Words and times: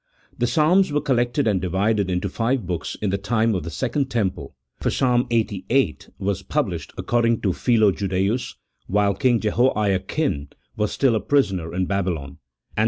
The 0.35 0.47
Psalms 0.47 0.91
were 0.91 0.99
collected 0.99 1.45
and 1.47 1.61
divided 1.61 2.09
into 2.09 2.27
five 2.27 2.65
books 2.65 2.97
in 3.03 3.11
the 3.11 3.19
time 3.19 3.53
of 3.53 3.61
the 3.61 3.69
second 3.69 4.09
temple, 4.09 4.55
for 4.79 4.89
Ps. 4.89 4.99
lxxxviii. 5.01 6.09
was 6.17 6.41
published, 6.41 6.91
according 6.97 7.41
to 7.41 7.53
Philo 7.53 7.91
Judaeus, 7.91 8.55
while 8.87 9.13
king 9.13 9.39
Jehoiachin 9.39 10.49
was 10.75 10.91
still 10.91 11.13
a 11.13 11.19
prisoner 11.19 11.71
in 11.75 11.85
Babylon; 11.85 12.39
and 12.77 12.77
Ps. 12.77 12.79